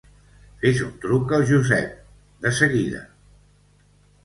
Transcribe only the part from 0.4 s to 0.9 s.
Fes